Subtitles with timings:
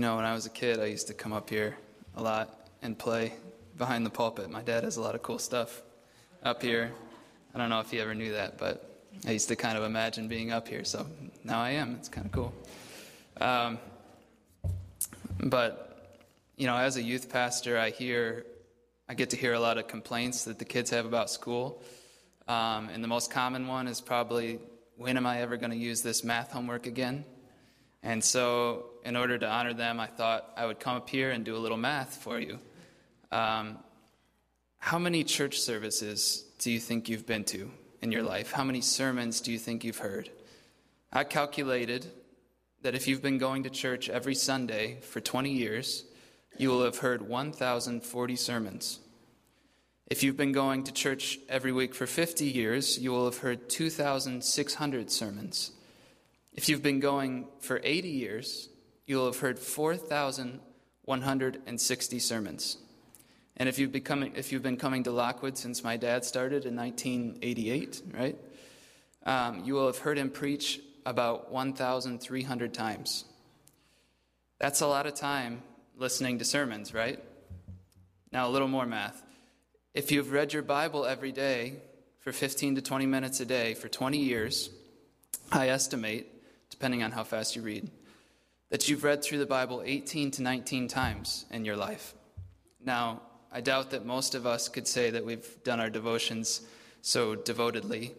[0.00, 1.76] You know, when I was a kid, I used to come up here
[2.16, 3.34] a lot and play
[3.76, 4.48] behind the pulpit.
[4.48, 5.82] My dad has a lot of cool stuff
[6.42, 6.90] up here.
[7.54, 10.26] I don't know if he ever knew that, but I used to kind of imagine
[10.26, 11.04] being up here, so
[11.44, 11.96] now I am.
[11.96, 12.54] It's kind of cool.
[13.42, 13.78] Um,
[15.38, 16.16] but,
[16.56, 18.46] you know, as a youth pastor, I hear,
[19.06, 21.82] I get to hear a lot of complaints that the kids have about school.
[22.48, 24.60] Um, and the most common one is probably,
[24.96, 27.26] when am I ever going to use this math homework again?
[28.02, 31.44] And so, in order to honor them, I thought I would come up here and
[31.44, 32.58] do a little math for you.
[33.32, 33.78] Um,
[34.78, 37.70] how many church services do you think you've been to
[38.02, 38.52] in your life?
[38.52, 40.30] How many sermons do you think you've heard?
[41.12, 42.06] I calculated
[42.82, 46.04] that if you've been going to church every Sunday for 20 years,
[46.56, 49.00] you will have heard 1,040 sermons.
[50.06, 53.68] If you've been going to church every week for 50 years, you will have heard
[53.68, 55.70] 2,600 sermons.
[56.52, 58.68] If you've been going for 80 years,
[59.06, 62.78] you'll have heard 4,160 sermons.
[63.56, 66.76] And if you've, become, if you've been coming to Lockwood since my dad started in
[66.76, 68.38] 1988, right,
[69.26, 73.24] um, you will have heard him preach about 1,300 times.
[74.58, 75.62] That's a lot of time
[75.96, 77.22] listening to sermons, right?
[78.32, 79.22] Now, a little more math.
[79.92, 81.74] If you've read your Bible every day
[82.20, 84.70] for 15 to 20 minutes a day for 20 years,
[85.50, 86.28] I estimate,
[86.70, 87.90] depending on how fast you read,
[88.70, 92.14] that you've read through the Bible 18 to 19 times in your life.
[92.82, 93.20] Now,
[93.52, 96.62] I doubt that most of us could say that we've done our devotions
[97.02, 98.14] so devotedly,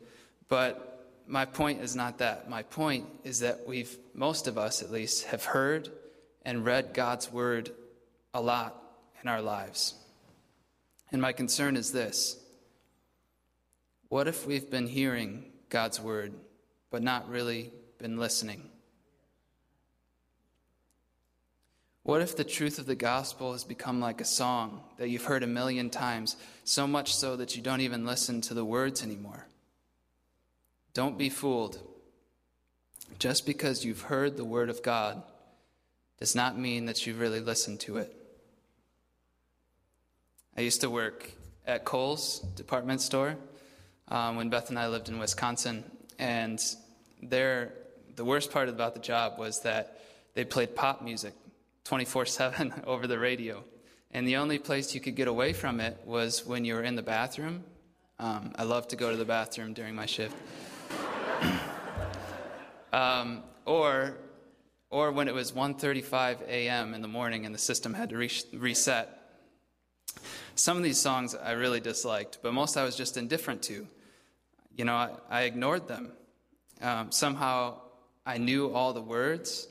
[0.49, 2.49] but my point is not that.
[2.49, 5.89] My point is that we've, most of us at least, have heard
[6.43, 7.71] and read God's word
[8.33, 8.75] a lot
[9.21, 9.93] in our lives.
[11.11, 12.37] And my concern is this
[14.09, 16.33] what if we've been hearing God's word,
[16.89, 18.69] but not really been listening?
[22.03, 25.43] What if the truth of the gospel has become like a song that you've heard
[25.43, 29.45] a million times, so much so that you don't even listen to the words anymore?
[30.93, 31.79] Don't be fooled.
[33.19, 35.21] Just because you've heard the word of God
[36.19, 38.15] does not mean that you've really listened to it.
[40.57, 41.31] I used to work
[41.67, 43.37] at Kohl's department store
[44.07, 45.83] um, when Beth and I lived in Wisconsin,
[46.17, 46.59] and
[47.21, 47.73] there,
[48.15, 50.01] the worst part about the job was that
[50.33, 51.33] they played pop music
[51.83, 53.63] 24 7 over the radio.
[54.11, 56.95] And the only place you could get away from it was when you were in
[56.95, 57.63] the bathroom.
[58.19, 60.35] Um, I love to go to the bathroom during my shift.
[62.93, 64.17] um, or,
[64.89, 66.93] or when it was 1.35 a.m.
[66.93, 69.17] in the morning and the system had to re- reset.
[70.55, 73.87] Some of these songs I really disliked, but most I was just indifferent to.
[74.75, 76.11] You know, I, I ignored them.
[76.81, 77.79] Um, somehow
[78.25, 79.67] I knew all the words,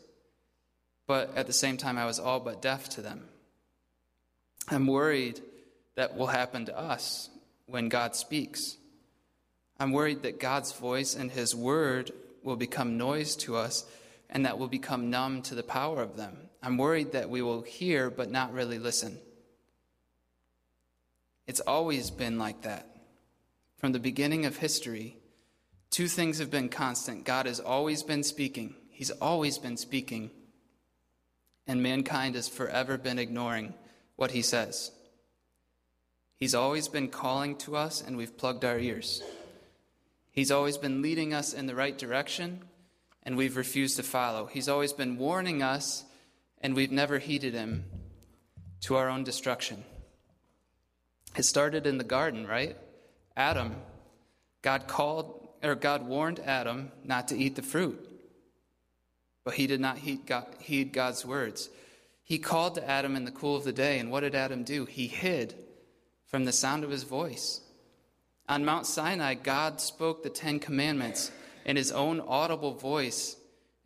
[1.11, 3.25] but at the same time I was all but deaf to them.
[4.69, 5.41] I'm worried
[5.97, 7.29] that will happen to us
[7.67, 8.77] when God speaks.
[9.81, 12.13] I'm worried that God's voice and His word
[12.45, 13.85] will become noise to us
[14.29, 16.37] and that we'll become numb to the power of them.
[16.63, 19.19] I'm worried that we will hear but not really listen.
[21.49, 22.87] It's always been like that.
[23.79, 25.17] From the beginning of history,
[25.91, 30.31] two things have been constant God has always been speaking, He's always been speaking,
[31.67, 33.75] and mankind has forever been ignoring
[34.17, 34.91] what He says.
[36.37, 39.23] He's always been calling to us, and we've plugged our ears.
[40.33, 42.63] He's always been leading us in the right direction,
[43.23, 44.47] and we've refused to follow.
[44.47, 46.05] He's always been warning us,
[46.63, 47.85] and we've never heeded him
[48.83, 49.85] to our own destruction.
[51.37, 52.77] It started in the garden, right?
[53.37, 53.77] Adam,
[54.63, 58.10] God called, or God warned Adam not to eat the fruit,
[59.51, 60.21] but he did not heed,
[60.61, 61.71] heed God's words.
[62.23, 64.85] He called to Adam in the cool of the day, and what did Adam do?
[64.85, 65.57] He hid
[66.25, 67.61] from the sound of his voice.
[68.49, 71.33] On Mount Sinai, God spoke the Ten Commandments
[71.65, 73.35] in his own audible voice,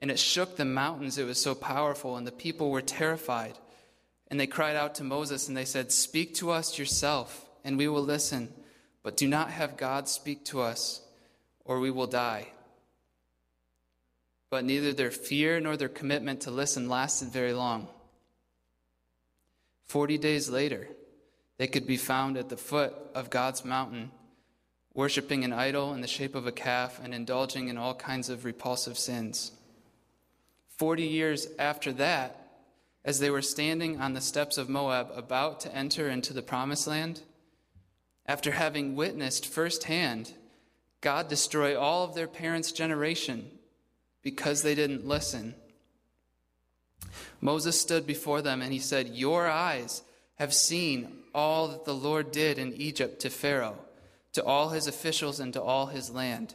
[0.00, 1.16] and it shook the mountains.
[1.16, 3.58] It was so powerful, and the people were terrified.
[4.28, 7.88] And they cried out to Moses, and they said, Speak to us yourself, and we
[7.88, 8.52] will listen,
[9.02, 11.00] but do not have God speak to us,
[11.64, 12.48] or we will die.
[14.50, 17.88] But neither their fear nor their commitment to listen lasted very long.
[19.86, 20.88] Forty days later,
[21.58, 24.10] they could be found at the foot of God's mountain
[24.94, 28.44] worshiping an idol in the shape of a calf, and indulging in all kinds of
[28.44, 29.50] repulsive sins.
[30.78, 32.40] Forty years after that,
[33.04, 36.86] as they were standing on the steppes of Moab about to enter into the promised
[36.86, 37.20] land,
[38.24, 40.32] after having witnessed firsthand
[41.00, 43.50] God destroy all of their parents' generation
[44.24, 45.54] because they didn't listen,
[47.40, 50.02] Moses stood before them and he said, Your eyes
[50.36, 53.78] have seen all that the Lord did in Egypt to Pharaoh,
[54.32, 56.54] to all his officials, and to all his land.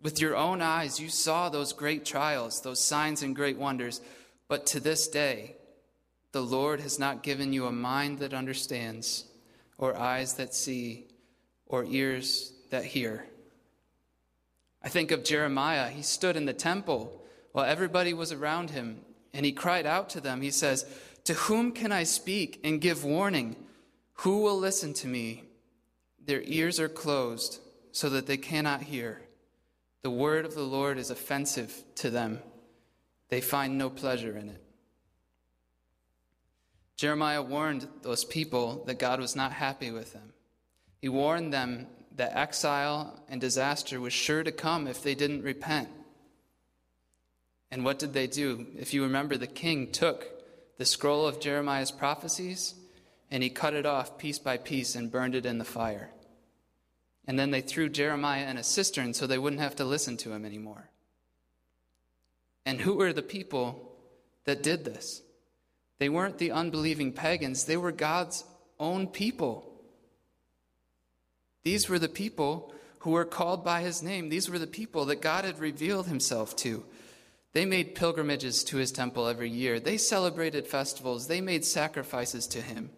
[0.00, 4.00] With your own eyes, you saw those great trials, those signs and great wonders.
[4.48, 5.56] But to this day,
[6.32, 9.24] the Lord has not given you a mind that understands,
[9.76, 11.06] or eyes that see,
[11.66, 13.26] or ears that hear.
[14.82, 15.88] I think of Jeremiah.
[15.88, 17.22] He stood in the temple
[17.52, 19.00] while everybody was around him,
[19.32, 20.40] and he cried out to them.
[20.40, 20.86] He says,
[21.24, 23.56] To whom can I speak and give warning?
[24.18, 25.44] Who will listen to me?
[26.24, 27.60] Their ears are closed
[27.92, 29.22] so that they cannot hear.
[30.02, 32.40] The word of the Lord is offensive to them.
[33.28, 34.62] They find no pleasure in it.
[36.96, 40.32] Jeremiah warned those people that God was not happy with them.
[41.00, 41.86] He warned them
[42.18, 45.88] that exile and disaster was sure to come if they didn't repent.
[47.70, 48.66] And what did they do?
[48.76, 50.26] If you remember, the king took
[50.78, 52.74] the scroll of Jeremiah's prophecies
[53.30, 56.10] and he cut it off piece by piece and burned it in the fire.
[57.26, 60.32] And then they threw Jeremiah in a cistern so they wouldn't have to listen to
[60.32, 60.90] him anymore.
[62.64, 63.92] And who were the people
[64.44, 65.22] that did this?
[65.98, 68.44] They weren't the unbelieving pagans, they were God's
[68.78, 69.67] own people.
[71.64, 74.28] These were the people who were called by his name.
[74.28, 76.84] These were the people that God had revealed himself to.
[77.52, 79.80] They made pilgrimages to his temple every year.
[79.80, 81.26] They celebrated festivals.
[81.26, 82.90] They made sacrifices to him.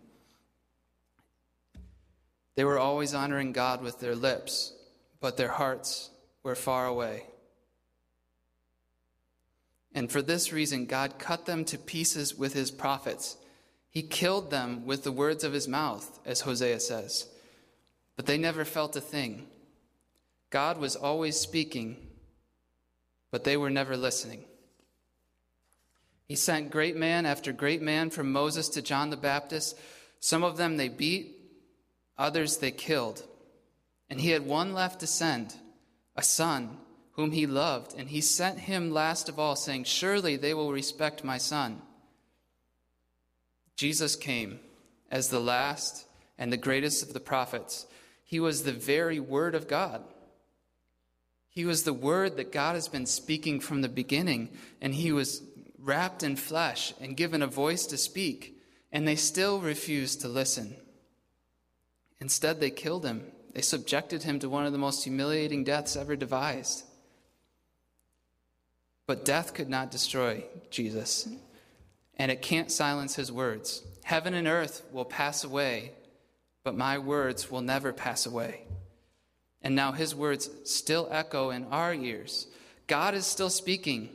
[2.56, 4.74] They were always honoring God with their lips,
[5.20, 6.10] but their hearts
[6.42, 7.24] were far away.
[9.94, 13.36] And for this reason, God cut them to pieces with his prophets.
[13.88, 17.26] He killed them with the words of his mouth, as Hosea says.
[18.16, 19.46] But they never felt a thing.
[20.50, 21.96] God was always speaking,
[23.30, 24.44] but they were never listening.
[26.26, 29.78] He sent great man after great man from Moses to John the Baptist.
[30.20, 31.36] Some of them they beat,
[32.18, 33.24] others they killed.
[34.08, 35.54] And he had one left to send,
[36.16, 36.76] a son
[37.12, 41.24] whom he loved, and he sent him last of all, saying, Surely they will respect
[41.24, 41.82] my son.
[43.76, 44.60] Jesus came
[45.10, 46.06] as the last
[46.38, 47.86] and the greatest of the prophets.
[48.30, 50.04] He was the very Word of God.
[51.48, 54.50] He was the Word that God has been speaking from the beginning,
[54.80, 55.42] and He was
[55.76, 58.56] wrapped in flesh and given a voice to speak,
[58.92, 60.76] and they still refused to listen.
[62.20, 63.24] Instead, they killed him.
[63.52, 66.84] They subjected him to one of the most humiliating deaths ever devised.
[69.08, 71.28] But death could not destroy Jesus,
[72.16, 73.82] and it can't silence his words.
[74.04, 75.94] Heaven and earth will pass away,
[76.62, 78.64] but my words will never pass away.
[79.62, 82.46] And now his words still echo in our ears.
[82.86, 84.08] God is still speaking.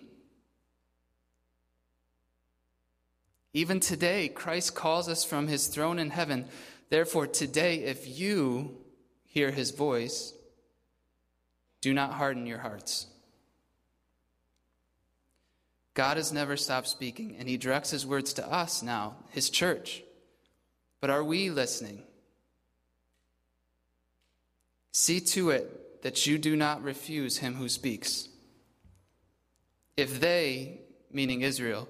[3.54, 6.46] Even today, Christ calls us from his throne in heaven.
[6.90, 8.78] Therefore, today, if you
[9.24, 10.34] hear his voice,
[11.82, 13.08] do not harden your hearts.
[15.94, 20.04] God has never stopped speaking, and he directs his words to us now, his church.
[21.00, 22.04] But are we listening?
[24.98, 28.30] See to it that you do not refuse him who speaks.
[29.98, 30.80] If they,
[31.12, 31.90] meaning Israel,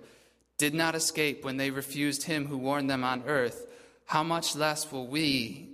[0.58, 3.68] did not escape when they refused him who warned them on earth,
[4.06, 5.70] how much less will we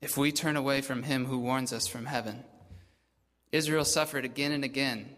[0.00, 2.44] if we turn away from him who warns us from heaven?
[3.50, 5.08] Israel suffered again and again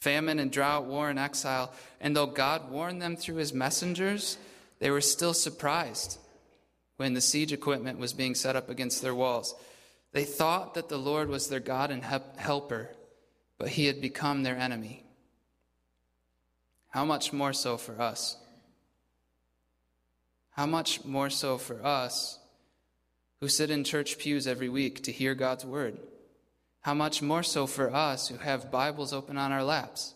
[0.00, 4.38] famine and drought, war and exile, and though God warned them through his messengers,
[4.80, 6.18] they were still surprised
[6.96, 9.54] when the siege equipment was being set up against their walls.
[10.12, 12.90] They thought that the Lord was their God and helper,
[13.58, 15.04] but he had become their enemy.
[16.88, 18.36] How much more so for us?
[20.50, 22.38] How much more so for us
[23.40, 25.98] who sit in church pews every week to hear God's word?
[26.80, 30.14] How much more so for us who have Bibles open on our laps?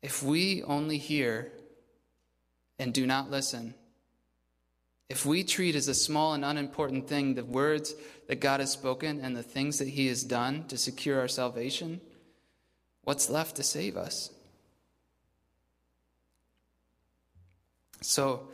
[0.00, 1.52] If we only hear
[2.78, 3.74] and do not listen,
[5.12, 7.94] if we treat as a small and unimportant thing the words
[8.28, 12.00] that God has spoken and the things that He has done to secure our salvation,
[13.04, 14.30] what's left to save us?
[18.00, 18.48] So,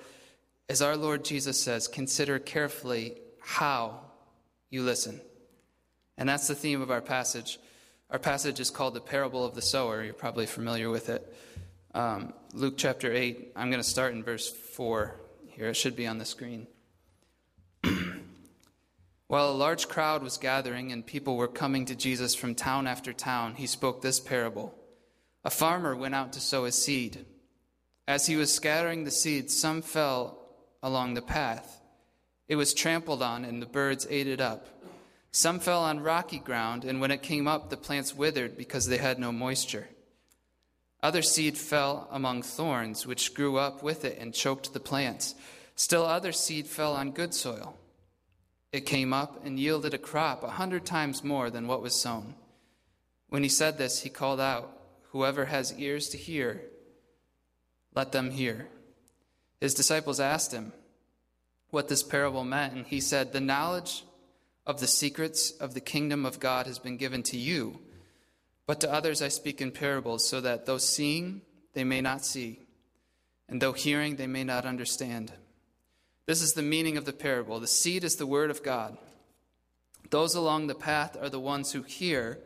[0.69, 4.00] as our Lord Jesus says, consider carefully how
[4.69, 5.21] you listen.
[6.17, 7.61] And that's the theme of our passage.
[8.11, 10.03] Our passage is called the parable of the sower.
[10.03, 11.37] You're probably familiar with it.
[11.95, 15.15] Um, Luke chapter 8, I'm going to start in verse 4
[15.59, 15.69] here.
[15.69, 16.69] It should be on the screen.
[19.27, 23.12] While a large crowd was gathering and people were coming to Jesus from town after
[23.12, 24.75] town, he spoke this parable
[25.45, 27.27] A farmer went out to sow his seed.
[28.07, 30.38] As he was scattering the seed, some fell
[30.83, 31.81] along the path.
[32.47, 34.69] It was trampled on, and the birds ate it up.
[35.31, 38.97] Some fell on rocky ground, and when it came up, the plants withered because they
[38.97, 39.88] had no moisture.
[41.02, 45.35] Other seed fell among thorns, which grew up with it and choked the plants.
[45.76, 47.76] Still, other seed fell on good soil.
[48.73, 52.35] It came up and yielded a crop a hundred times more than what was sown.
[53.28, 54.73] When he said this, he called out,
[55.12, 56.62] Whoever has ears to hear,
[57.95, 58.69] let them hear.
[59.61, 60.73] His disciples asked him
[61.71, 64.05] what this parable meant, and he said, The knowledge
[64.67, 67.81] of the secrets of the kingdom of God has been given to you,
[68.68, 71.42] but to others I speak in parables, so that though seeing,
[71.75, 72.60] they may not see,
[73.48, 75.32] and though hearing, they may not understand.
[76.26, 77.58] This is the meaning of the parable.
[77.58, 78.96] The seed is the word of God.
[80.10, 82.38] Those along the path are the ones who hear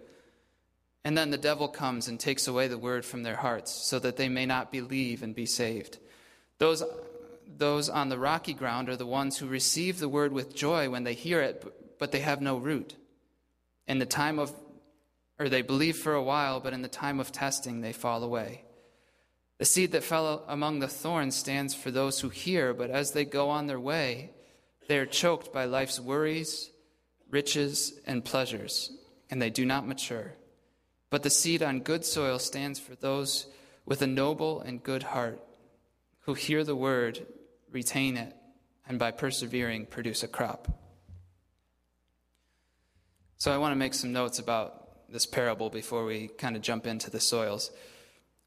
[1.05, 4.17] and then the devil comes and takes away the word from their hearts, so that
[4.17, 5.99] they may not believe and be saved.
[6.59, 6.83] Those,
[7.59, 11.03] those on the rocky ground are the ones who receive the word with joy when
[11.03, 12.95] they hear it, but they have no root.
[13.89, 14.55] In the time of,
[15.43, 18.63] or they believe for a while, but in the time of testing, they fall away.
[19.59, 23.25] The seed that fell among the thorns stands for those who hear, but as they
[23.25, 24.31] go on their way,
[24.87, 26.71] they are choked by life's worries,
[27.29, 28.93] riches, and pleasures,
[29.31, 30.35] and they do not mature.
[31.11, 33.47] But the seed on good soil stands for those
[33.85, 35.43] with a noble and good heart
[36.21, 37.27] who hear the word,
[37.73, 38.33] retain it,
[38.89, 40.69] and by persevering produce a crop.
[43.39, 44.82] So I want to make some notes about
[45.13, 47.71] this parable before we kind of jump into the soils.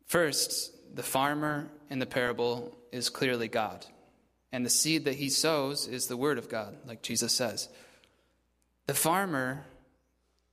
[0.06, 3.86] First, the farmer in the parable is clearly God,
[4.52, 7.70] and the seed that he sows is the word of God, like Jesus says.
[8.88, 9.66] The farmer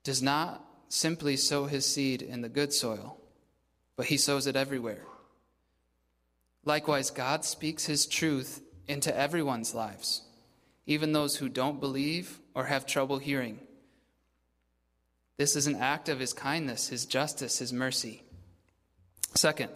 [0.04, 3.18] does not simply sow his seed in the good soil,
[3.96, 5.04] but he sows it everywhere.
[6.64, 10.22] Likewise, God speaks his truth into everyone's lives,
[10.86, 13.60] even those who don't believe or have trouble hearing.
[15.36, 18.22] This is an act of his kindness, his justice, his mercy.
[19.34, 19.70] Second,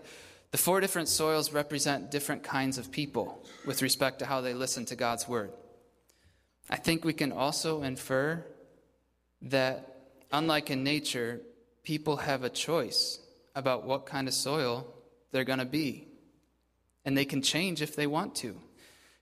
[0.50, 4.84] the four different soils represent different kinds of people with respect to how they listen
[4.86, 5.52] to God's word.
[6.68, 8.44] I think we can also infer
[9.42, 9.96] that
[10.32, 11.40] unlike in nature,
[11.82, 13.20] people have a choice
[13.54, 14.86] about what kind of soil
[15.30, 16.08] they're going to be.
[17.04, 18.56] And they can change if they want to.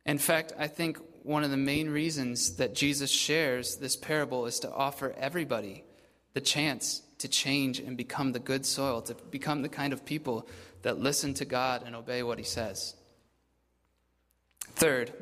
[0.06, 4.60] In fact, I think one of the main reasons that Jesus shares this parable is
[4.60, 5.84] to offer everybody
[6.34, 10.46] the chance to change and become the good soil, to become the kind of people
[10.82, 12.94] that listen to God and obey what He says.
[14.74, 15.12] Third,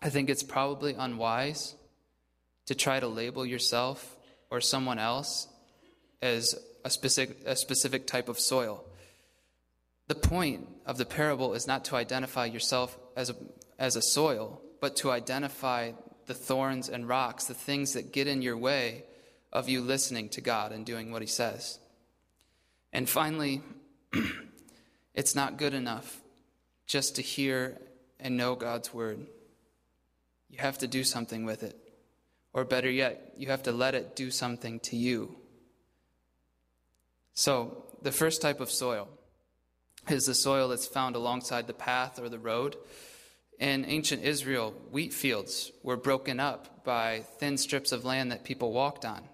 [0.00, 1.74] I think it's probably unwise
[2.66, 4.16] to try to label yourself
[4.50, 5.48] or someone else
[6.22, 8.84] as a specific, a specific type of soil.
[10.08, 13.36] The point of the parable is not to identify yourself as a,
[13.78, 15.92] as a soil, but to identify
[16.26, 19.04] the thorns and rocks, the things that get in your way
[19.56, 21.78] of you listening to God and doing what He says.
[22.92, 23.62] And finally,
[25.14, 26.20] it's not good enough
[26.86, 27.78] just to hear
[28.20, 29.26] and know God's word.
[30.50, 31.74] You have to do something with it.
[32.52, 35.36] Or better yet, you have to let it do something to you.
[37.32, 39.08] So, the first type of soil
[40.06, 42.76] is the soil that's found alongside the path or the road.
[43.58, 48.70] In ancient Israel, wheat fields were broken up by thin strips of land that people
[48.74, 49.26] walked on.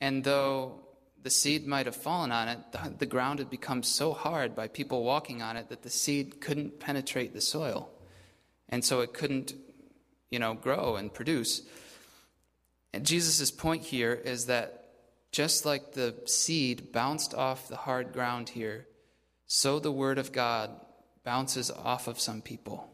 [0.00, 0.80] And though
[1.22, 4.68] the seed might have fallen on it, the, the, ground had become so hard by
[4.68, 7.90] people walking on it that the seed couldn't penetrate the soil.
[8.68, 9.54] And so it couldn't,
[10.30, 11.62] you know, grow and produce.
[12.92, 14.80] And Jesus' point here is that
[15.32, 18.86] just like the seed bounced off the hard ground here,
[19.46, 20.70] so the Word of God
[21.24, 22.88] bounces off of some people.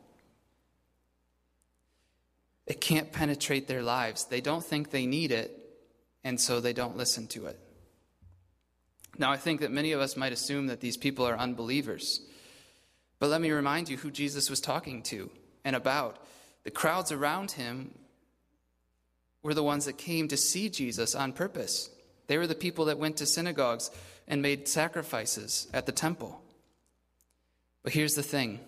[2.67, 4.25] It can't penetrate their lives.
[4.25, 5.56] They don't think they need it,
[6.27, 7.57] and so they don't listen to it.
[9.17, 12.21] Now, I think that many of us might assume that these people are unbelievers.
[13.21, 15.31] But let me remind you who Jesus was talking to
[15.65, 16.19] and about.
[16.65, 17.95] The crowds around him
[19.45, 21.91] were the ones that came to see Jesus on purpose.
[22.27, 23.93] They were the people that went to synagogues
[24.27, 26.43] and made sacrifices at the temple.
[27.85, 28.59] But here's the thing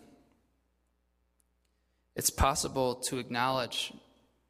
[2.15, 3.93] it's possible to acknowledge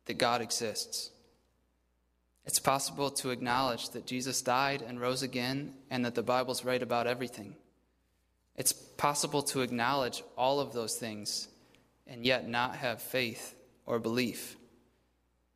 [0.04, 1.10] that God exists.
[2.48, 6.82] It's possible to acknowledge that Jesus died and rose again and that the Bible's right
[6.82, 7.54] about everything.
[8.56, 11.48] It's possible to acknowledge all of those things
[12.06, 14.56] and yet not have faith or belief.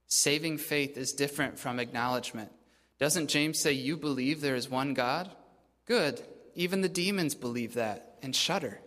[0.07, 2.53] Saving faith is different from acknowledgement.
[2.99, 5.31] Doesn't James say, You believe there is one God?
[5.87, 6.21] Good.
[6.55, 8.81] Even the demons believe that and shudder.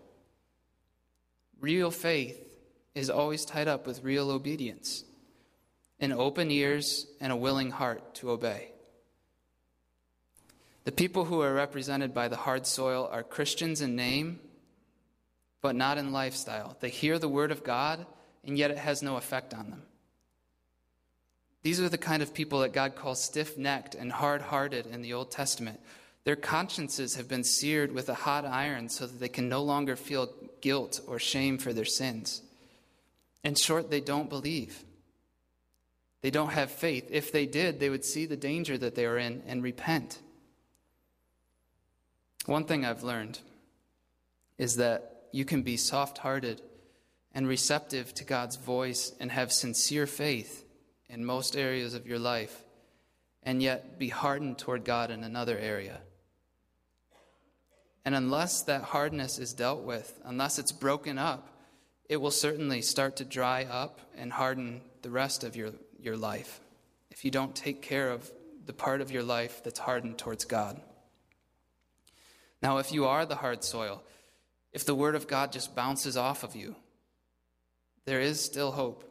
[1.60, 2.40] real faith
[2.94, 5.06] is always tied up with real obedience,
[6.00, 8.72] and open ears and a willing heart to obey.
[10.84, 14.40] The people who are represented by the hard soil are Christians in name,
[15.62, 16.78] but not in lifestyle.
[16.80, 18.06] They hear the word of God,
[18.44, 19.82] and yet it has no effect on them.
[21.64, 25.02] These are the kind of people that God calls stiff necked and hard hearted in
[25.02, 25.80] the Old Testament.
[26.24, 29.96] Their consciences have been seared with a hot iron so that they can no longer
[29.96, 32.44] feel guilt or shame for their sins.
[33.44, 34.84] In short, they don't believe.
[36.26, 37.10] They don't have faith.
[37.12, 40.18] If they did, they would see the danger that they are in and repent.
[42.48, 43.38] One thing I've learned
[44.58, 46.64] is that you can be soft hearted
[47.36, 50.66] and receptive to God's voice and have sincere faith
[51.10, 52.64] in most areas of your life,
[53.44, 56.02] and yet be hardened toward God in another area.
[58.04, 61.50] And unless that hardness is dealt with, unless it's broken up,
[62.10, 65.72] it will certainly start to dry up and harden the rest of your,
[66.06, 66.62] your life
[67.12, 68.32] if you don't take care of
[68.66, 70.82] the part of your life that's hardened towards God.
[72.62, 74.04] Now, if you are the hard soil,
[74.74, 76.76] if the Word of God just bounces off of you,
[78.06, 79.04] there is still hope.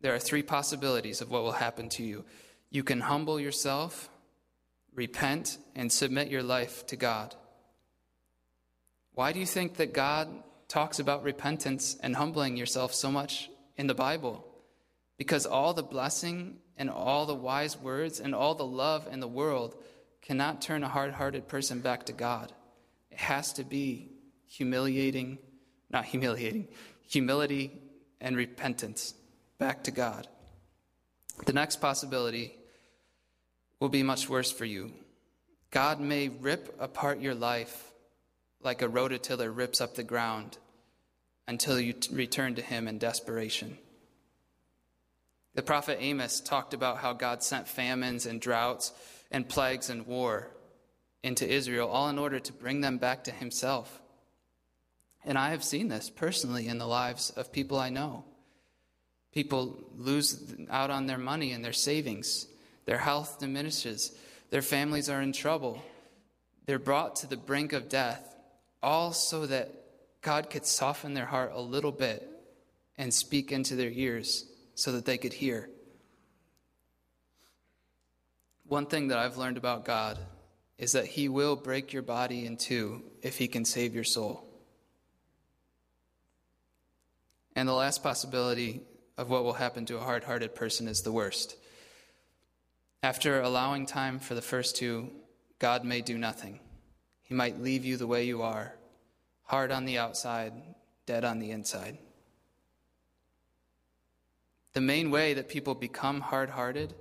[0.00, 2.24] There are three possibilities of what will happen to you.
[2.70, 4.10] You can humble yourself,
[4.94, 7.34] repent, and submit your life to God.
[9.14, 10.28] Why do you think that God
[10.68, 14.47] talks about repentance and humbling yourself so much in the Bible?
[15.18, 19.28] Because all the blessing and all the wise words and all the love in the
[19.28, 19.76] world
[20.22, 22.52] cannot turn a hard hearted person back to God.
[23.10, 24.12] It has to be
[24.46, 25.38] humiliating,
[25.90, 26.68] not humiliating,
[27.06, 27.72] humility
[28.20, 29.14] and repentance
[29.58, 30.28] back to God.
[31.46, 32.54] The next possibility
[33.80, 34.92] will be much worse for you.
[35.70, 37.92] God may rip apart your life
[38.60, 40.58] like a rototiller rips up the ground
[41.46, 43.78] until you t- return to Him in desperation.
[45.58, 48.92] The prophet Amos talked about how God sent famines and droughts
[49.32, 50.52] and plagues and war
[51.24, 54.00] into Israel, all in order to bring them back to Himself.
[55.24, 58.22] And I have seen this personally in the lives of people I know.
[59.34, 62.46] People lose out on their money and their savings,
[62.84, 64.16] their health diminishes,
[64.50, 65.82] their families are in trouble,
[66.66, 68.36] they're brought to the brink of death,
[68.80, 69.74] all so that
[70.22, 72.30] God could soften their heart a little bit
[72.96, 74.44] and speak into their ears
[74.78, 75.68] so that they could hear.
[78.68, 80.20] One thing that I've learned about God
[80.78, 84.44] is that He will break your body in two if He can save your soul.
[87.56, 88.82] And the last possibility
[89.16, 91.56] of what will happen to a hard hearted person is the worst.
[93.02, 95.10] After allowing time for the first two,
[95.58, 96.60] God may do nothing.
[97.24, 98.76] He might leave you the way you are,
[99.42, 100.52] hard on the outside,
[101.04, 101.98] dead on the inside.
[104.74, 106.94] The main way that people become hard hearted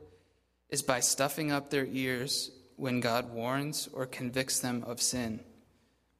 [0.69, 5.41] is by stuffing up their ears when God warns or convicts them of sin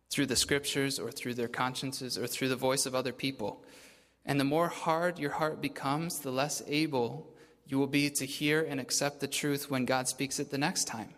[0.10, 3.64] through the scriptures or through their consciences or through the voice of other people.
[4.26, 7.34] And the more hard your heart becomes, the less able
[7.66, 10.86] you will be to hear and accept the truth when God speaks it the next
[10.86, 11.14] time.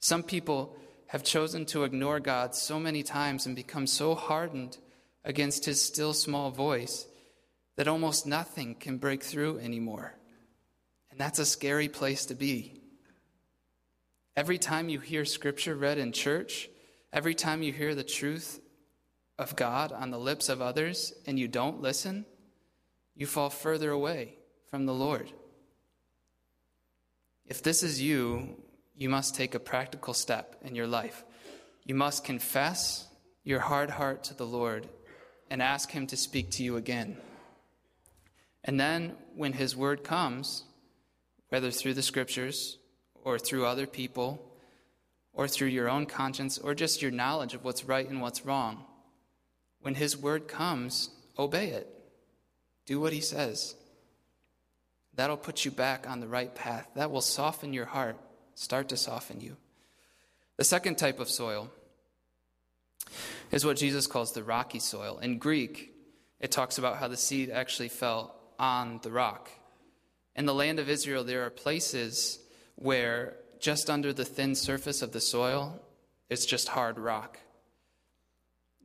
[0.00, 0.76] Some people
[1.08, 4.76] have chosen to ignore God so many times and become so hardened
[5.24, 7.06] against his still small voice
[7.76, 10.14] that almost nothing can break through anymore.
[11.10, 12.80] And that's a scary place to be.
[14.36, 16.68] Every time you hear scripture read in church,
[17.12, 18.60] every time you hear the truth
[19.38, 22.26] of God on the lips of others and you don't listen,
[23.14, 24.34] you fall further away
[24.70, 25.32] from the Lord.
[27.46, 28.56] If this is you,
[28.94, 31.24] you must take a practical step in your life.
[31.84, 33.06] You must confess
[33.44, 34.88] your hard heart to the Lord
[35.48, 37.16] and ask Him to speak to you again.
[38.66, 40.64] And then, when His word comes,
[41.48, 42.78] whether through the scriptures
[43.22, 44.42] or through other people
[45.32, 48.84] or through your own conscience or just your knowledge of what's right and what's wrong,
[49.80, 51.88] when His word comes, obey it.
[52.86, 53.76] Do what He says.
[55.14, 56.88] That'll put you back on the right path.
[56.94, 58.18] That will soften your heart,
[58.54, 59.56] start to soften you.
[60.56, 61.70] The second type of soil
[63.50, 65.18] is what Jesus calls the rocky soil.
[65.18, 65.92] In Greek,
[66.40, 69.50] it talks about how the seed actually fell on the rock.
[70.34, 72.38] In the land of Israel, there are places
[72.76, 75.80] where just under the thin surface of the soil,
[76.28, 77.38] it's just hard rock.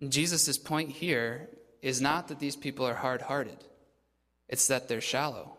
[0.08, 1.50] Jesus' point here
[1.82, 3.58] is not that these people are hard hearted,
[4.48, 5.58] it's that they're shallow.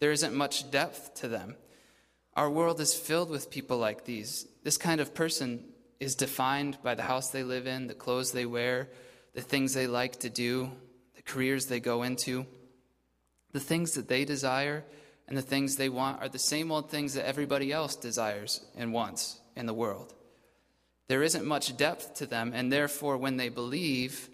[0.00, 1.56] There isn't much depth to them.
[2.34, 4.46] Our world is filled with people like these.
[4.62, 5.64] This kind of person
[5.98, 8.88] is defined by the house they live in, the clothes they wear,
[9.34, 10.70] the things they like to do,
[11.28, 12.46] careers they go into.
[13.52, 14.84] The things that they desire
[15.28, 18.92] and the things they want are the same old things that everybody else desires and
[18.92, 20.14] wants in the world.
[21.06, 24.28] There isn't much depth to them, and therefore, when they believe,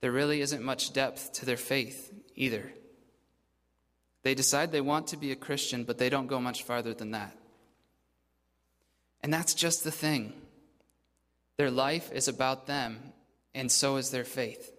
[0.00, 2.72] there really isn't much depth to their faith either.
[4.22, 7.10] They decide they want to be a Christian, but they don't go much farther than
[7.10, 7.36] that.
[9.22, 10.32] And that's just the thing.
[11.56, 13.12] Their life is about them,
[13.54, 14.73] and so is their faith.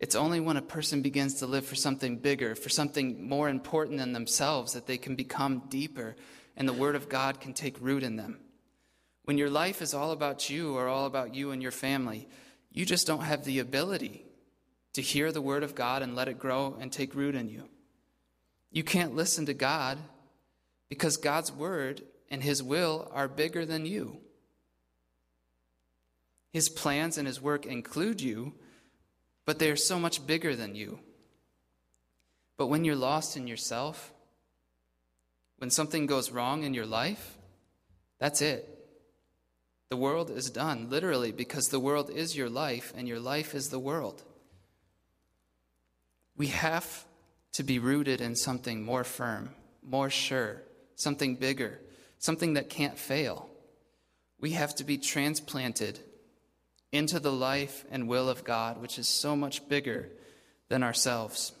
[0.00, 3.98] It's only when a person begins to live for something bigger, for something more important
[3.98, 6.16] than themselves, that they can become deeper
[6.56, 8.40] and the Word of God can take root in them.
[9.24, 12.28] When your life is all about you or all about you and your family,
[12.72, 14.24] you just don't have the ability
[14.94, 17.68] to hear the Word of God and let it grow and take root in you.
[18.72, 19.98] You can't listen to God
[20.88, 24.18] because God's Word and His will are bigger than you.
[26.52, 28.54] His plans and His work include you,
[29.50, 31.00] but they are so much bigger than you.
[32.56, 34.12] But when you're lost in yourself,
[35.58, 37.36] when something goes wrong in your life,
[38.20, 38.68] that's it.
[39.88, 43.70] The world is done, literally, because the world is your life and your life is
[43.70, 44.22] the world.
[46.36, 47.04] We have
[47.54, 49.50] to be rooted in something more firm,
[49.82, 50.62] more sure,
[50.94, 51.80] something bigger,
[52.20, 53.50] something that can't fail.
[54.38, 55.98] We have to be transplanted
[56.92, 60.08] into the life and will of God, which is so much bigger
[60.68, 61.52] than ourselves.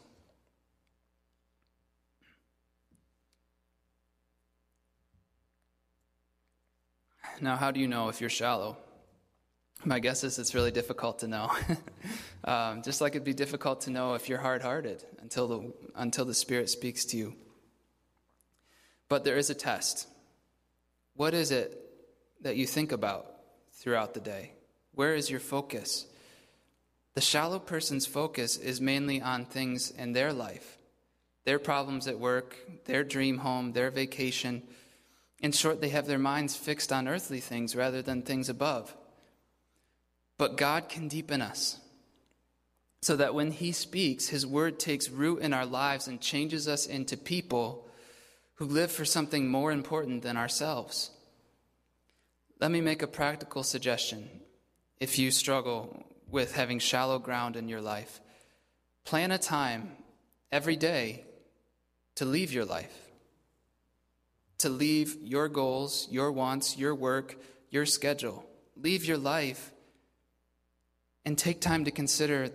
[7.40, 8.76] Now, how do you know if you're shallow?
[9.82, 11.50] My guess is it's really difficult to know.
[12.44, 16.26] um, just like it'd be difficult to know if you're hard hearted until the, until
[16.26, 17.34] the Spirit speaks to you.
[19.08, 20.06] But there is a test.
[21.16, 21.80] What is it
[22.42, 23.26] that you think about
[23.72, 24.52] throughout the day?
[24.94, 26.06] Where is your focus?
[27.14, 30.76] The shallow person's focus is mainly on things in their life
[31.46, 34.62] their problems at work, their dream home, their vacation
[35.40, 38.94] in short, they have their minds fixed on earthly things rather than things above.
[40.36, 41.78] But God can deepen us
[43.02, 46.86] so that when He speaks, His word takes root in our lives and changes us
[46.86, 47.86] into people
[48.54, 51.10] who live for something more important than ourselves.
[52.60, 54.28] Let me make a practical suggestion
[55.00, 58.20] if you struggle with having shallow ground in your life.
[59.04, 59.96] Plan a time
[60.52, 61.24] every day
[62.14, 63.10] to leave your life
[64.60, 67.36] to leave your goals, your wants, your work,
[67.70, 68.44] your schedule.
[68.76, 69.72] Leave your life
[71.24, 72.50] and take time to consider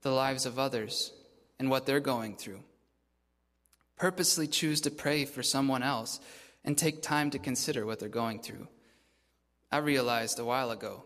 [0.00, 1.12] the lives of others
[1.58, 2.60] and what they're going through.
[3.96, 6.18] Purposely choose to pray for someone else
[6.64, 8.66] and take time to consider what they're going through.
[9.70, 11.04] I realized a while ago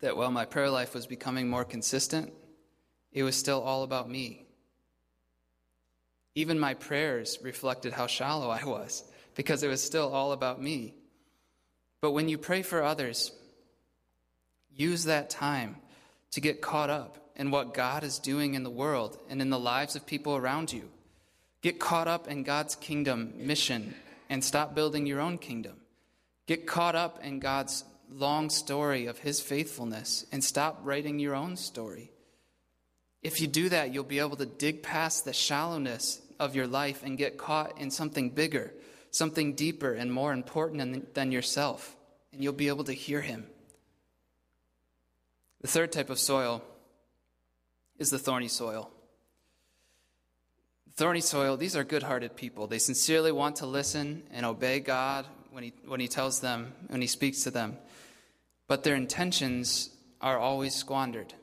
[0.00, 2.32] that while my prayer life was becoming more consistent,
[3.12, 4.46] it was still all about me.
[6.34, 10.94] Even my prayers reflected how shallow I was because it was still all about me.
[12.00, 13.32] But when you pray for others,
[14.74, 15.76] use that time
[16.32, 19.58] to get caught up in what God is doing in the world and in the
[19.58, 20.88] lives of people around you.
[21.62, 23.94] Get caught up in God's kingdom mission
[24.30, 25.76] and stop building your own kingdom.
[26.46, 31.56] Get caught up in God's long story of his faithfulness and stop writing your own
[31.56, 32.10] story.
[33.22, 37.02] If you do that, you'll be able to dig past the shallowness of your life
[37.02, 38.72] and get caught in something bigger
[39.10, 41.96] something deeper and more important than yourself,
[42.32, 43.46] and you'll be able to hear Him.
[45.60, 46.62] The third type of soil
[47.98, 48.90] is the thorny soil.
[50.94, 52.66] Thorny soil, these are good hearted people.
[52.66, 57.00] They sincerely want to listen and obey God when he, when he tells them, when
[57.00, 57.76] He speaks to them.
[58.70, 61.34] But their intentions are always squandered.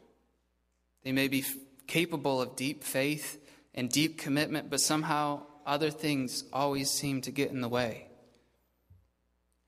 [1.03, 1.43] They may be
[1.85, 7.51] capable of deep faith and deep commitment, but somehow other things always seem to get
[7.51, 8.07] in the way.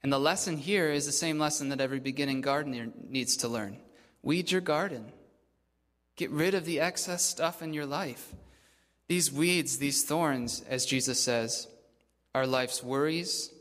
[0.01, 3.77] And the lesson here is the same lesson that every beginning gardener needs to learn
[4.23, 5.11] weed your garden,
[6.15, 8.33] get rid of the excess stuff in your life.
[9.09, 11.67] These weeds, these thorns, as Jesus says,
[12.33, 13.51] are life's worries,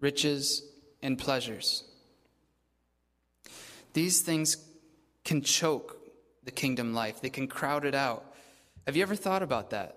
[0.00, 0.64] riches,
[1.00, 1.84] and pleasures.
[3.92, 4.56] These things
[5.24, 5.98] can choke
[6.44, 8.24] the kingdom life, they can crowd it out.
[8.86, 9.96] Have you ever thought about that?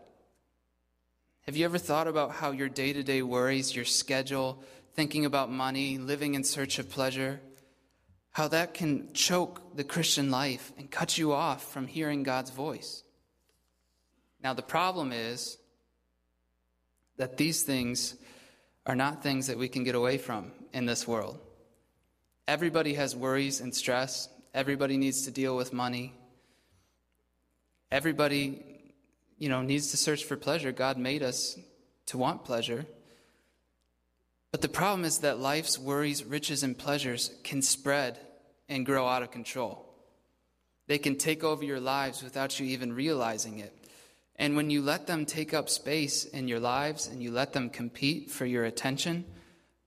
[1.46, 5.52] Have you ever thought about how your day to day worries, your schedule, thinking about
[5.52, 7.40] money, living in search of pleasure,
[8.32, 13.04] how that can choke the Christian life and cut you off from hearing God's voice?
[14.44, 15.58] Now, the problem is
[17.18, 18.16] that these things
[18.86, 21.40] are not things that we can get away from in this world.
[22.48, 24.30] Everybody has worries and stress.
[24.54, 26.14] Everybody needs to deal with money.
[27.92, 28.64] Everybody,
[29.38, 30.72] you know, needs to search for pleasure.
[30.72, 31.58] God made us
[32.08, 32.86] to want pleasure.
[34.52, 38.20] But the problem is that life's worries, riches, and pleasures can spread
[38.70, 39.86] and grow out of control.
[40.88, 43.74] They can take over your lives without you even realizing it.
[44.36, 47.70] And when you let them take up space in your lives and you let them
[47.70, 49.26] compete for your attention,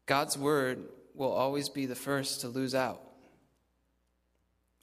[0.07, 0.83] God's word
[1.18, 3.02] will always be the first to lose out.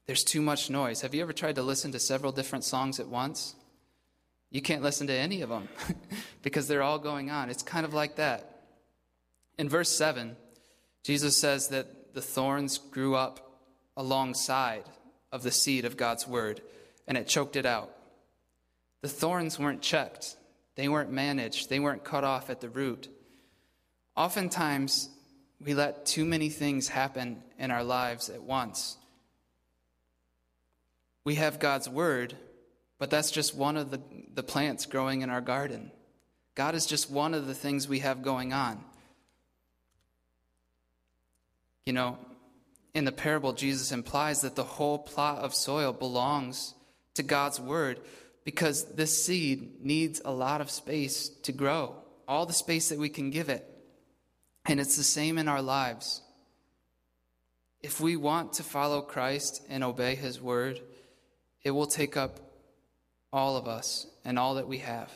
[0.06, 1.02] There's too much noise.
[1.02, 3.56] Have you ever tried to listen to several different songs at once?
[4.52, 5.68] You can't listen to any of them
[6.44, 7.50] because they're all going on.
[7.50, 8.62] It's kind of like that.
[9.58, 10.36] In verse 7,
[11.04, 13.60] Jesus says that the thorns grew up
[13.98, 14.84] alongside
[15.32, 16.62] of the seed of God's word,
[17.08, 17.92] and it choked it out.
[19.02, 20.36] The thorns weren't checked,
[20.76, 23.08] they weren't managed, they weren't cut off at the root.
[24.16, 25.10] Oftentimes,
[25.64, 28.98] we let too many things happen in our lives at once.
[31.24, 32.36] We have God's word,
[33.00, 34.02] but that's just one of the,
[34.34, 35.92] the plants growing in our garden.
[36.54, 38.84] God is just one of the things we have going on.
[41.86, 42.18] You know,
[42.94, 46.74] in the parable, Jesus implies that the whole plot of soil belongs
[47.16, 48.00] to God's word
[48.44, 51.96] because this seed needs a lot of space to grow,
[52.28, 53.70] all the space that we can give it.
[54.66, 56.22] And it's the same in our lives.
[57.82, 60.82] If we want to follow Christ and obey his word,
[61.64, 62.40] it will take up
[63.32, 65.12] all of us and all that we have,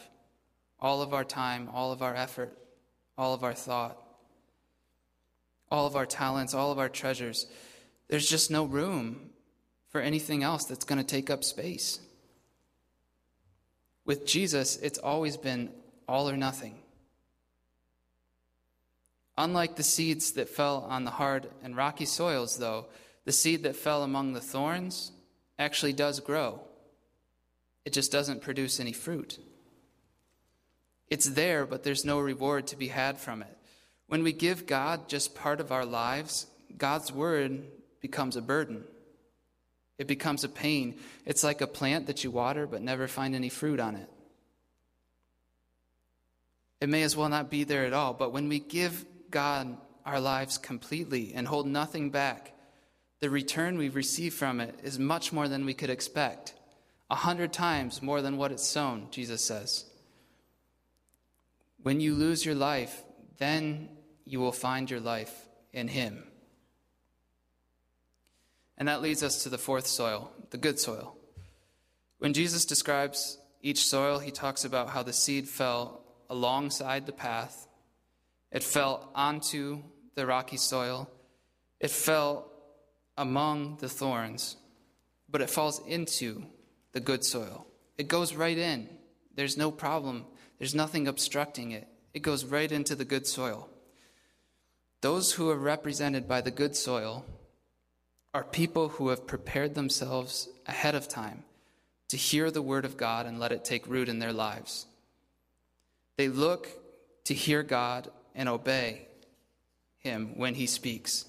[0.80, 2.56] all of our time, all of our effort,
[3.18, 3.98] all of our thought
[5.72, 7.48] all of our talents, all of our treasures.
[8.08, 9.30] There's just no room
[9.90, 12.00] for anything else that's going to take up space.
[14.06, 15.70] With Jesus, it's always been
[16.08, 16.80] all or nothing.
[19.40, 22.88] Unlike the seeds that fell on the hard and rocky soils, though,
[23.24, 25.14] the seed that fell among the thorns
[25.58, 26.60] actually does grow.
[27.86, 29.40] It just doesn't produce any fruit.
[31.08, 33.58] It's there, but there's no reward to be had from it.
[34.08, 36.48] When we give God just part of our lives,
[36.78, 37.64] God's word
[38.02, 38.84] becomes a burden.
[39.98, 41.00] It becomes a pain.
[41.26, 44.10] It's like a plant that you water but never find any fruit on it.
[46.82, 50.20] It may as well not be there at all, but when we give God our
[50.20, 52.54] lives completely and hold nothing back,
[53.20, 56.54] the return we receive from it is much more than we could expect.
[57.12, 59.86] A hundred times more than what it's sown, Jesus says.
[61.82, 63.04] When you lose your life,
[63.38, 63.90] then
[64.26, 65.34] you will find your life
[65.74, 66.24] in Him.
[68.78, 71.16] And that leads us to the fourth soil, the good soil.
[72.20, 77.68] When Jesus describes each soil, he talks about how the seed fell alongside the path,
[78.52, 79.84] it fell onto
[80.16, 81.10] the rocky soil,
[81.80, 82.52] it fell
[83.18, 84.58] among the thorns,
[85.30, 86.44] but it falls into
[86.92, 87.68] the good soil.
[87.98, 88.90] It goes right in.
[89.36, 90.26] There's no problem,
[90.58, 91.88] there's nothing obstructing it.
[92.14, 93.70] It goes right into the good soil.
[95.02, 97.26] Those who are represented by the good soil
[98.34, 101.44] are people who have prepared themselves ahead of time
[102.10, 104.88] to hear the word of God and let it take root in their lives.
[106.18, 106.68] They look
[107.26, 109.08] to hear God and obey
[110.00, 111.26] him when he speaks.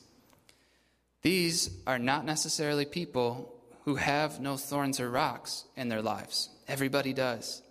[1.23, 6.49] These are not necessarily people who have no thorns or rocks in their lives.
[6.69, 7.63] Everybody does.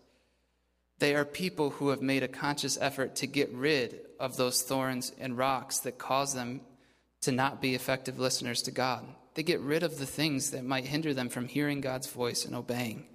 [0.99, 5.13] They are people who have made a conscious effort to get rid of those thorns
[5.19, 6.61] and rocks that cause them
[7.21, 9.05] to not be effective listeners to God.
[9.35, 12.55] They get rid of the things that might hinder them from hearing God's voice and
[12.55, 13.05] obeying.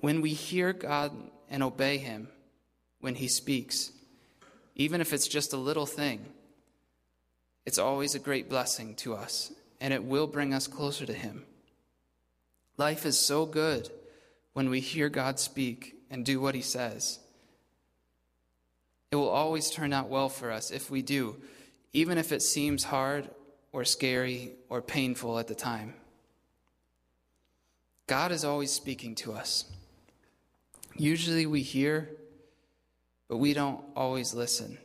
[0.00, 1.12] When we hear God
[1.50, 2.28] and obey Him
[3.00, 3.90] when He speaks,
[4.76, 6.24] even if it's just a little thing,
[7.64, 11.44] it's always a great blessing to us, and it will bring us closer to Him.
[12.76, 13.90] Life is so good
[14.52, 17.18] when we hear God speak and do what he says.
[19.10, 21.36] It will always turn out well for us if we do,
[21.92, 23.30] even if it seems hard
[23.72, 25.94] or scary or painful at the time.
[28.06, 29.64] God is always speaking to us.
[30.96, 32.10] Usually we hear,
[33.28, 34.78] but we don't always listen.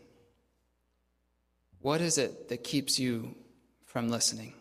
[1.81, 3.35] What is it that keeps you
[3.85, 4.53] from listening?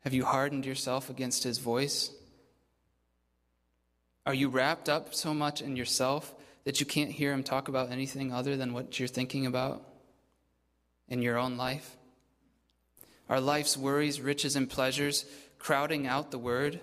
[0.00, 2.10] Have you hardened yourself against his voice?
[4.24, 7.90] Are you wrapped up so much in yourself that you can't hear him talk about
[7.90, 9.82] anything other than what you're thinking about
[11.08, 11.96] in your own life?
[13.28, 15.24] Are life's worries, riches, and pleasures
[15.58, 16.80] crowding out the word?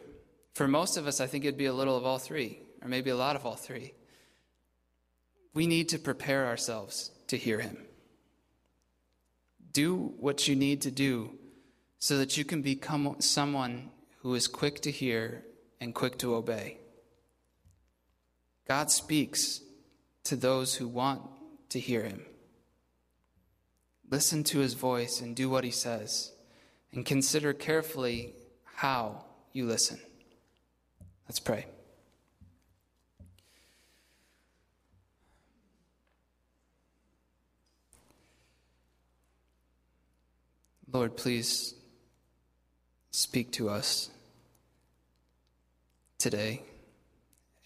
[0.54, 3.10] For most of us, I think it'd be a little of all three, or maybe
[3.10, 3.96] a lot of all three.
[5.56, 7.78] We need to prepare ourselves to hear him.
[9.72, 11.32] Do what you need to do
[11.98, 15.44] so that you can become someone who is quick to hear
[15.82, 16.78] and quick to obey.
[18.68, 19.62] God speaks
[20.26, 21.24] to those who want
[21.70, 22.24] to hear him.
[24.12, 26.32] Listen to his voice and do what he says,
[26.94, 30.00] and consider carefully how you listen.
[31.28, 31.66] Let's pray.
[40.96, 41.76] Lord, please
[43.12, 44.10] speak to us
[46.18, 46.62] today,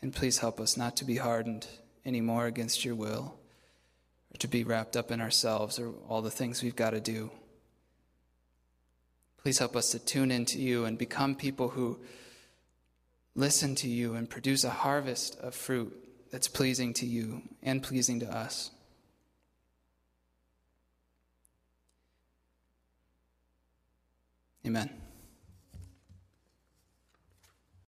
[0.02, 1.68] and please help us not to be hardened
[2.04, 3.36] anymore against your will
[4.34, 7.30] or to be wrapped up in ourselves or all the things we've got to do.
[9.38, 12.00] Please help us to tune into you and become people who
[13.36, 15.96] listen to you and produce a harvest of fruit
[16.32, 18.72] that's pleasing to you and pleasing to us.
[24.66, 25.09] Amen.